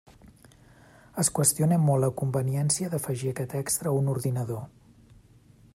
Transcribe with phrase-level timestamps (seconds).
[1.23, 4.65] Es qüestiona molt la conveniència d'afegir aquest extra a un ordinador.